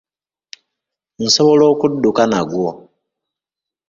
[1.23, 2.69] Nsobola okudduka nagwo.